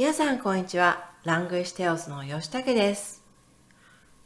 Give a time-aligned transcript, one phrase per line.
[0.00, 1.10] 皆さんこんにちは。
[1.24, 3.22] ラングイシテオスの吉武です。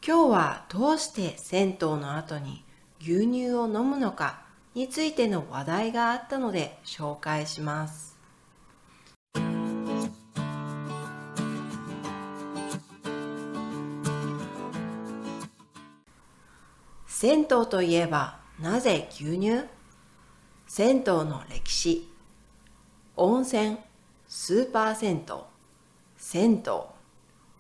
[0.07, 2.63] 今日はどうして銭湯の後に
[3.01, 4.45] 牛乳を飲むのか
[4.77, 8.17] についての話題があったので紹介します。
[17.09, 19.65] 銭湯といえばなぜ牛乳？
[20.69, 22.09] 銭湯の歴史
[23.17, 23.79] 温泉
[24.29, 25.54] スーパー銭湯
[26.27, 26.73] 銭湯、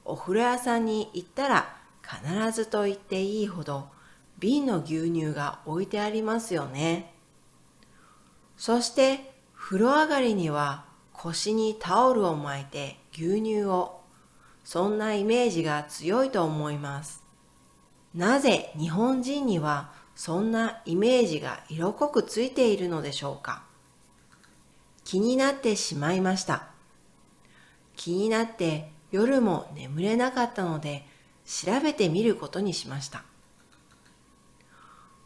[0.07, 3.89] お風呂屋さんに行ったら必ずと言っていいほど
[4.39, 7.13] 瓶の牛乳が置いてありますよね。
[8.57, 14.01] そして風呂上がりには腰にタオルを巻いて牛乳を、
[14.65, 17.23] そんなイメージが強いと思います。
[18.15, 23.63] なぜ日本人にはそんなイメージが色濃くついているのでしょうか
[25.05, 26.74] 気になってしまいました。
[27.97, 31.07] 気になって夜も眠れなかったので
[31.45, 33.23] 調べてみることにしました。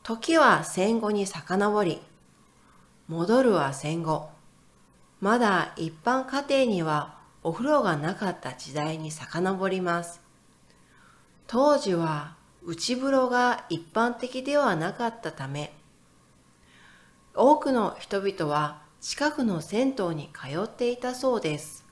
[0.02, 2.00] 時は戦後に遡り、
[3.08, 4.30] 戻るは戦後。
[5.20, 10.20] まだ一般家庭にはお風呂がなかった時代に遡ります。
[11.46, 15.72] 当時は内風呂が一般的ではなかったため、
[17.34, 21.87] 多くの人々は近くの銭湯に通っていたそうです。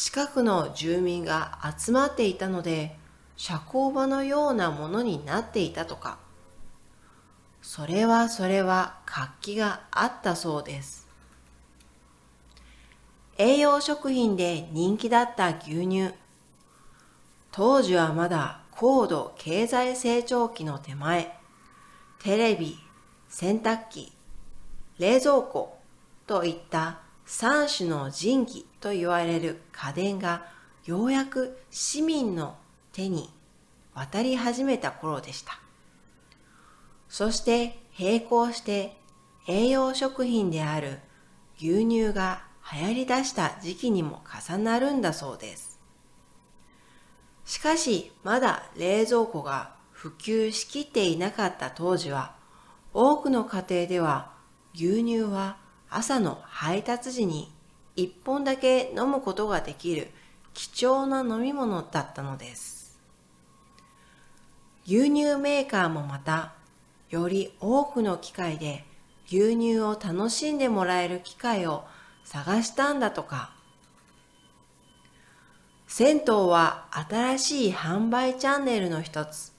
[0.00, 2.96] 近くの住民が集まっていたので
[3.36, 6.18] 社交場のようなものになっていたとか。
[7.62, 11.08] それはそれは活気があったそうです。
[13.38, 16.14] 栄養食品で人気だった牛乳。
[17.50, 21.36] 当時はまだ高度経済成長期の手前。
[22.20, 22.78] テレビ
[23.28, 24.12] 洗濯機
[25.00, 25.76] 冷蔵庫
[26.28, 30.46] といった三種の神器と言われる家電が
[30.86, 32.56] ようやく市民の
[32.90, 33.28] 手に
[33.94, 35.60] 渡り始めた頃でした。
[37.06, 38.96] そして並行して
[39.46, 41.00] 栄養食品である
[41.58, 45.78] 牛乳が流行り出した時期にも重なるんだそうです。
[47.44, 52.36] しかしまだ冷蔵庫が普及しきっていなかった当時は
[52.94, 54.32] 多くの家庭では
[54.74, 57.50] 牛乳は朝の配達時に
[57.96, 60.08] 一本だけ飲むことができる
[60.54, 62.98] 貴重な飲み物だったのです。
[64.86, 66.54] 牛乳メーカーもまた、
[67.10, 68.84] より多くの機会で
[69.26, 71.84] 牛乳を楽しんでもらえる機会を
[72.24, 73.52] 探したんだとか。
[75.86, 79.52] 銭湯は新しい販売チャンネルの一つ。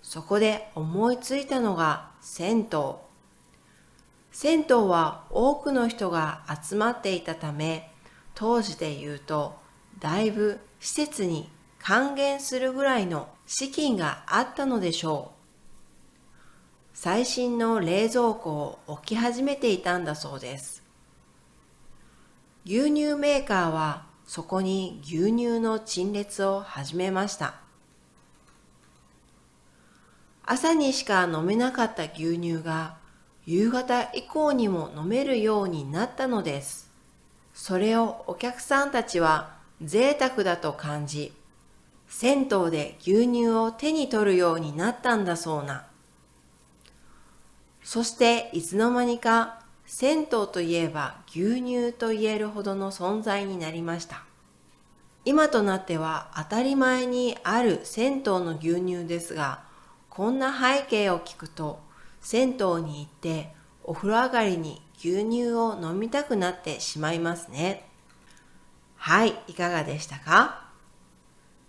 [0.00, 3.11] そこで思いついたのが銭湯。
[4.32, 7.90] 銭湯は多くの人が集まっていたため、
[8.34, 9.56] 当時で言うと、
[9.98, 15.42] だいぶ施設に還元するぐらいの資金があったのでしょう。
[16.94, 20.82] 最新の冷蔵庫を置き始めていたんだそうです。
[22.64, 27.56] 牛乳メーカーはそこに牛乳の陳列を始めました。
[30.44, 33.01] 朝にしか飲めなかった牛乳が
[33.44, 36.90] 夕方以降にも飲めるようになったのです。
[37.52, 41.32] それをお客さんたちは贅沢だと感じ、
[42.06, 45.86] 銭湯で牛乳を手に取るようになったんだそうな。
[47.82, 54.22] そしていつの間にか銭湯といえば牛乳と言えるほどの存在になりました。
[55.24, 59.64] 今となっては当たり前にある銭湯の牛乳ですが、
[60.08, 61.80] こんな背景を聞くと
[62.22, 63.52] 銭湯に行って
[63.84, 67.84] お風呂上がりに牛乳を飲みたくなってしまいますね。
[68.96, 70.68] はい、いかがでしたか？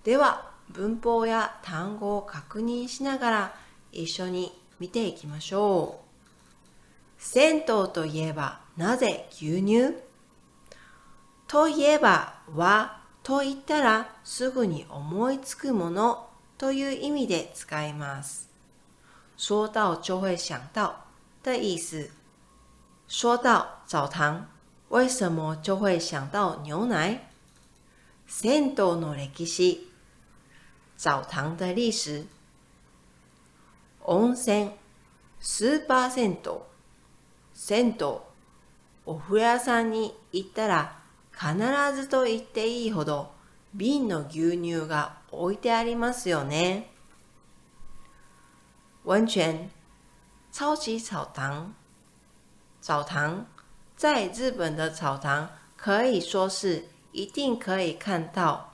[0.04, 3.56] では、文法や単語を確認しながら
[3.92, 6.04] 一緒に見ていきましょう。
[7.18, 9.96] 銭湯といえばなぜ牛乳？
[11.48, 18.53] といえばはと言ったらすぐに思いつくものという意味で使います。
[19.46, 21.08] 说到就会想到
[21.44, 22.12] 的意思。
[23.10, 24.46] 说到澡堂，
[24.88, 27.20] 为什么就会想到牛奶？
[28.26, 29.80] 銭湯の歴史，
[30.96, 32.26] 澡堂的历史。
[34.06, 34.72] 温泉、
[35.42, 36.62] スーパー銭湯、
[37.54, 38.22] 銭湯、
[39.06, 41.02] お風呂屋さんに行ったら
[41.34, 41.58] 必
[41.94, 43.34] ずと言っていいほど
[43.74, 46.93] 瓶の牛乳が置いてありますよね。
[49.04, 49.70] 温泉、
[50.52, 51.74] 超级澡堂。
[52.80, 53.46] 澡堂
[53.96, 58.74] 在日本的澡堂可以说是一定可以看到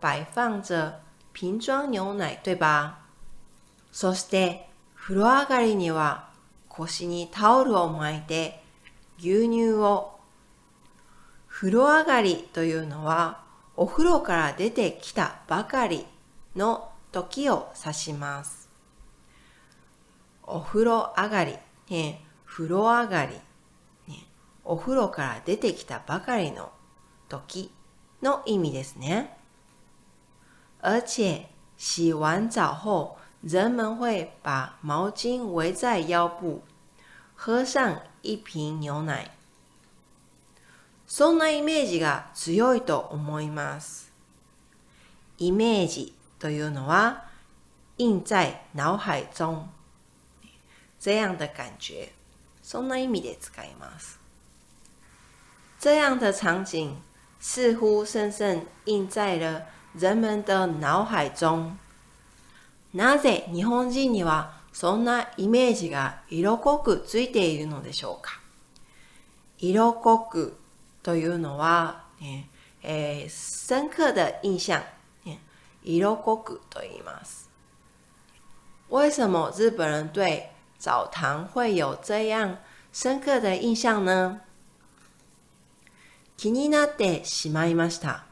[0.00, 1.00] 摆放着
[1.32, 2.94] 瓶装牛奶，对吧？
[3.92, 6.30] そして風呂上がりには
[6.68, 8.62] 腰にタオルを巻いて
[9.18, 10.18] 牛乳を
[11.48, 13.44] 風呂上がりというのは
[13.76, 16.06] お風呂から出てきたばかり
[16.56, 18.59] の時を指します。
[20.50, 21.56] お風呂上がり、
[21.88, 23.34] ね、風呂上がり、
[24.08, 24.26] ね、
[24.64, 26.70] お風呂から出てきたばかりの
[27.28, 27.72] 時
[28.22, 29.36] の意味ですね。
[30.82, 36.62] 而且洗完澡后，人们会把毛巾围在腰部，
[37.36, 39.30] 喝上一瓶牛奶。
[41.06, 44.12] そんなイメージが強いと思います。
[45.38, 47.24] イメージというのは
[47.98, 49.66] 印在脑海中
[51.00, 52.10] 这样的感觉。
[52.62, 54.20] そんな意味で使います。
[55.80, 57.00] 这样的场景
[57.40, 59.62] 似乎深深印在了
[59.94, 61.76] 人们的脑海中。
[62.92, 68.40] なぜ日本人にはそんなイメージが色濃くついているのでしょうか
[69.58, 70.56] 色濃く
[71.02, 72.48] というのは、ね
[72.82, 74.74] えー、深刻的印象、
[75.24, 75.40] ね、
[75.82, 77.48] 色濃くと言います。
[78.90, 80.50] 为什么日本人对
[80.80, 82.56] 澡堂会有这样
[82.90, 84.40] 深刻的印象呢？
[86.38, 88.24] 気になってしまいました。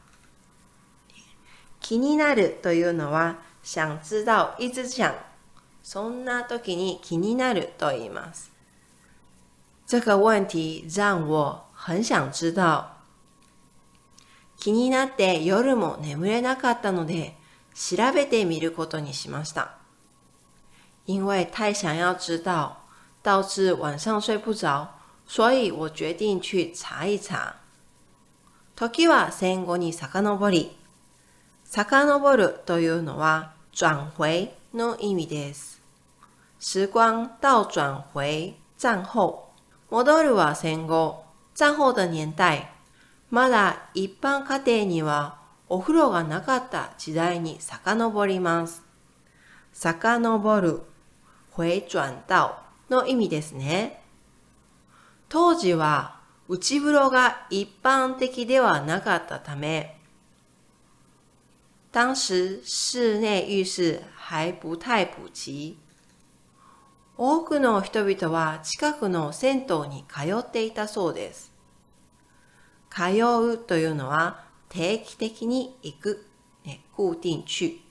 [1.79, 5.13] 気になるというのは想知道、一直想。
[5.83, 8.51] そんな時に気になると言います。
[9.85, 12.97] 这个问题让我很想知道。
[14.57, 17.37] 気になって夜も眠れなかったので
[17.73, 19.78] 調べてみることにしました。
[21.09, 22.83] 因为太想要知道，
[23.23, 24.89] 导致晚上睡不着，
[25.25, 27.55] 所以我决定去查一查。
[28.75, 30.77] 時は戦後に遡り、
[31.65, 35.81] 遡るというのは转回の意味です。
[36.59, 39.49] 時光倒转回战後。
[39.89, 41.25] 戻るは戦後。
[41.55, 42.69] 战後的年代。
[43.31, 48.83] まだ一般家庭にはお風呂がなかった時代に遡ります。
[49.73, 50.81] 遡る、
[51.59, 54.01] 回转到の意味ですね。
[55.27, 59.99] 当時は内風呂が一般的ではなかったため、
[61.91, 65.75] 当時室内浴室还不太普及。
[67.17, 71.51] 多くの人々は近くの銭湯に通っていたそうです。
[72.89, 76.25] 通うというのは定期的に行く、
[76.63, 77.81] ね、固定去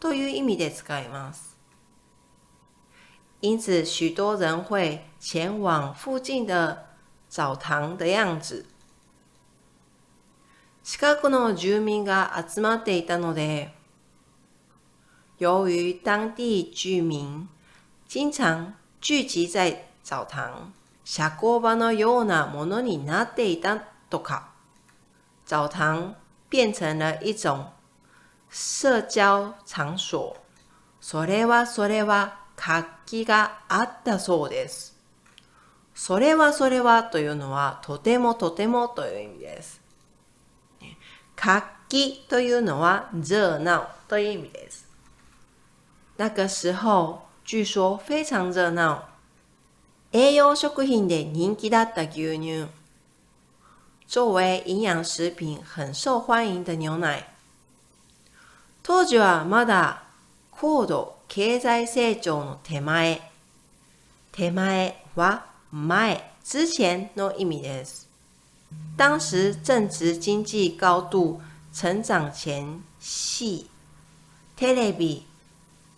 [0.00, 1.51] という意味で使います。
[3.42, 6.86] 因此，许多人会前往附近的
[7.28, 8.66] 澡堂的样子。
[10.84, 13.72] 近くの住民が集まっていたので、
[15.38, 17.48] 由于当地居民
[18.06, 20.70] 经常聚集在澡堂、
[21.04, 23.76] 社交場のようなものになっていた
[24.08, 24.50] とか、
[25.44, 26.14] 澡堂
[26.48, 27.72] 变成了一种
[28.48, 30.36] 社交场所。
[31.00, 34.96] それはそれは活気があったそうです。
[35.96, 39.80] それはそれはというのはとてもとてもという意味です。
[41.34, 44.86] 活気というのは热闹という意味です。
[46.16, 49.08] 那个时候据说非常热闹。
[50.12, 52.68] 栄養食品で人気だった牛乳。
[54.06, 57.26] 作为营养食品很受欢迎的牛奶。
[58.84, 60.04] 当時はまだ
[60.52, 63.18] 高度経済成長の手前。
[64.32, 68.06] 手前は前之前の意味です。
[68.98, 71.40] 当时正值经济高度
[71.72, 73.64] 成長前夕、
[74.56, 75.24] テレビ、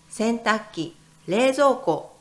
[0.08, 0.94] 洗濯機、
[1.26, 2.14] 冷蔵庫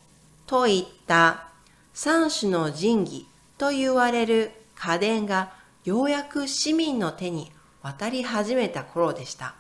[0.48, 1.50] といった
[1.94, 3.28] 三種の神器
[3.60, 5.54] と言われる家電が
[5.86, 7.52] ようやく市民の手に
[7.84, 9.54] 渡り始めた頃でした。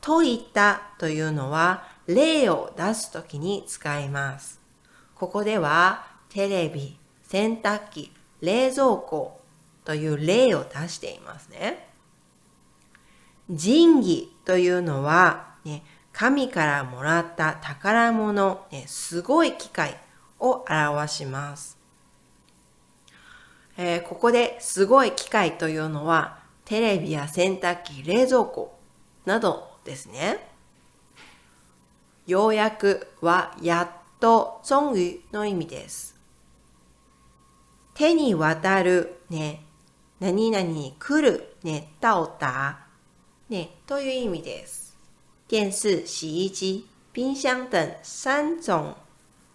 [0.00, 4.60] といったというのは例を出すときに使います。
[5.14, 9.40] ここではテレビ、洗濯機、冷蔵庫
[9.84, 11.88] という例を出していますね。
[13.48, 19.98] 神器というのは、ね、神からもらった宝物、ね、すごい機械
[20.38, 21.78] を表します。
[23.76, 28.78] えー、ここですごい機械というのはテレビや洗濯機、冷蔵庫
[29.24, 30.49] などですね。
[32.30, 33.88] ようやくはやっ
[34.20, 36.14] と、終於の意味です。
[37.92, 39.64] 手に渡るね、
[40.20, 42.76] 何々に来る、ね、到達、
[43.48, 44.96] ね、という意味です。
[45.48, 48.94] 電視、洗衣機、冰箱等三种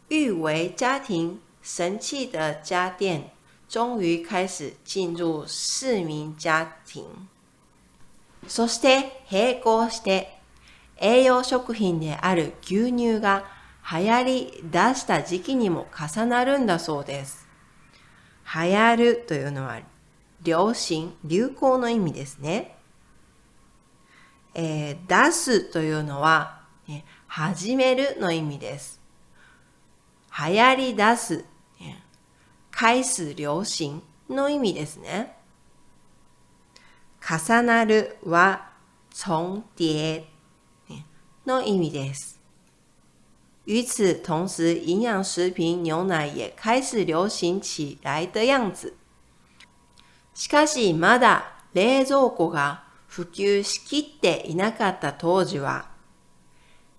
[0.10, 3.29] 誉为家庭神器的家電、
[3.70, 7.05] 終於開始進入市民家庭。
[8.50, 10.35] そして並行して
[10.98, 13.46] 栄養食品である牛乳が
[13.92, 17.48] 流行り出した時期にも重なるんだそうです。
[18.54, 19.80] 流行るというのは
[20.42, 22.78] 流行、流行の意味ですね。
[24.54, 29.02] えー、出すというのは、ね、始めるの意味です。
[30.38, 31.46] 流行り出す、
[31.80, 32.04] ね、
[32.72, 35.36] 開始流行の意味ですね。
[37.22, 38.70] 重なるは
[39.10, 40.35] 重叠
[41.46, 42.40] の意味です。
[43.66, 48.94] 与此同时，营养食品牛奶也开始流行起来的样子。
[50.34, 55.90] しかし、まだ冷蔵庫が普及しきっていなかった当時は、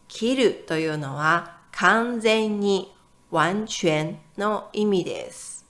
[0.08, 2.92] 切るというのは完全に
[3.30, 5.64] 完全の意味です。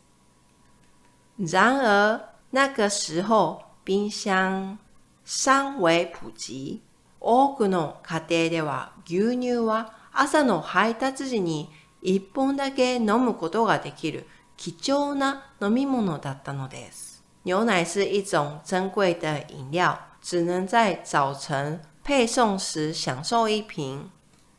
[1.38, 2.20] 然而、
[2.52, 4.78] 那个时候、冰箱
[5.24, 6.80] 尚未普及。
[7.28, 11.68] 多くの家庭では牛乳は朝の配達時に
[12.00, 17.24] 一本だけ飲むことができる貴重な飲み物だったのです。
[17.44, 24.08] 牛奶是一种珍贵的饮料，只能在早晨配送时享受一瓶。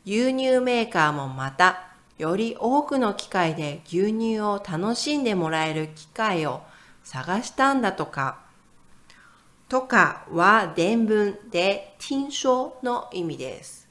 [0.04, 6.60] 牛乳メーカーもまた、より多くの機会で牛乳を楽しんでもらえる機会を
[7.02, 8.47] 探したんだとか。
[9.68, 13.86] とかは伝聞で听说の意味です。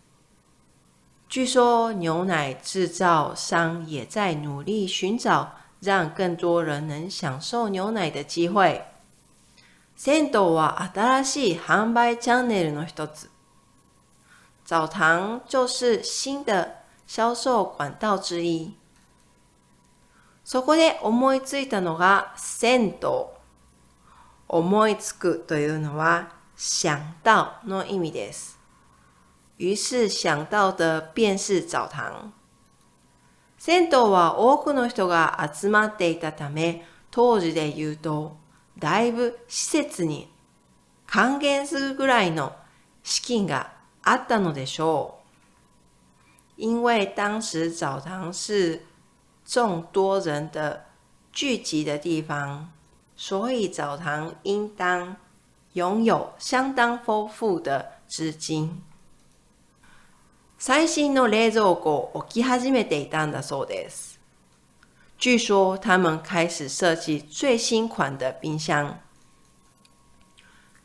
[1.29, 8.87] 据说牛奶制造商也在努力寻找让更多人能享受牛奶的机会。
[9.95, 13.29] 銭湯は新しい販売チャンネルの一つ。
[14.65, 18.75] 澡堂就是新的销售管道之一。
[20.43, 23.36] そこで思いついたのが銭湯。
[24.47, 28.57] 思いつくというのは想到の意味です。
[29.57, 32.31] 于是想到的便是澡堂。
[33.57, 38.37] 銭湯は多くの人が集まっていたため、当時で言うと、
[38.77, 40.31] だいぶ施設に
[41.07, 42.55] 還元するぐらいの
[43.03, 43.73] 資金が
[44.03, 45.15] あったのでしょ
[46.57, 46.61] う。
[46.61, 48.83] 因为当时澡堂是
[49.45, 50.85] 众多人的
[51.31, 52.71] 聚集的地方，
[53.17, 55.17] 所以澡堂应当
[55.73, 58.83] 拥有相当丰富的资金。
[60.59, 64.19] 最新の冷蔵庫を置き始めていたんだそうです。
[65.19, 68.99] 据说他们开始设计最新款的冰箱。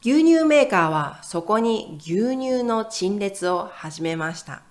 [0.01, 4.63] 牛乳メーカーはそこに牛乳の陳列を始めました。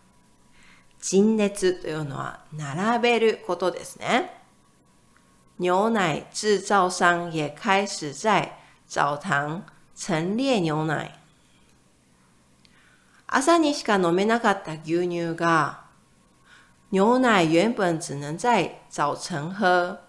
[1.00, 4.41] 陳列というのは並べることですね。
[5.62, 9.62] 牛奶制造商也开始在澡堂
[9.94, 11.12] 陳列牛奶。
[13.28, 15.82] 朝にしか飲めなかった牛乳が、
[16.90, 20.00] 牛奶原本只能在早晨喝。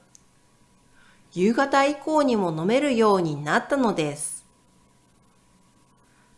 [1.33, 4.47] 夕方以降にも飲めるようになったのです。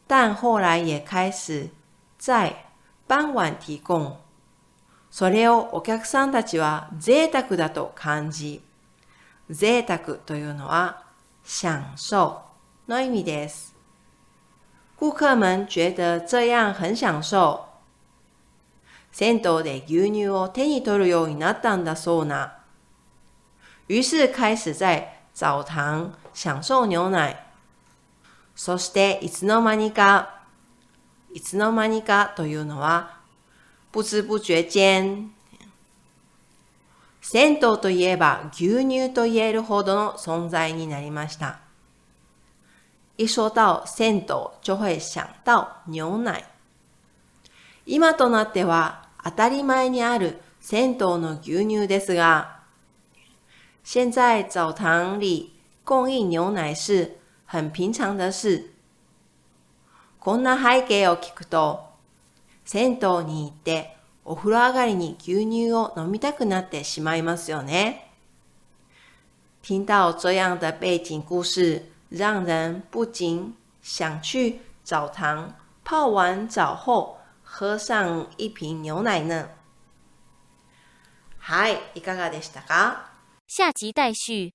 [0.08, 1.70] 但后来也开始
[2.18, 2.66] 在
[3.06, 4.16] 傍晚提供。
[5.08, 8.60] それをお客さんたちは贅沢だと感じ、
[9.50, 11.04] 贅沢というのは
[11.44, 12.42] 享受
[12.88, 13.74] の意味です。
[14.96, 17.66] 顾客们觉得这样很享受。
[19.12, 22.64] 銭湯で牛乳を手に取るようになったんだそうな。
[23.86, 27.36] 于是开始在澡堂享受牛奶。
[28.56, 30.42] そしていつの間にか、
[31.32, 33.20] いつの間にかというのは、
[33.92, 35.30] 不知不觉間。
[37.26, 41.60] 銭湯といえば牛乳と言えるほどの存在になりました。
[43.16, 46.44] 一说到銭湯就会想到牛奶。
[47.86, 52.60] 今となっては当たり前にある銭湯の牛乳ですが、
[53.82, 57.16] 现在澡堂里供应牛奶是
[57.46, 58.70] 很平常的事。
[60.20, 61.88] こんな背景を聞くと、
[62.66, 68.10] 銭湯に行ってお風呂上がりに牛乳を飲みたくなってしまいますよね。
[69.62, 75.54] 听到这样的背景故事，让人不禁想去澡堂
[75.84, 79.48] 泡完澡后喝上一瓶牛奶呢。
[81.38, 83.10] はい、いかがでしたか？
[83.46, 84.53] 下集待续。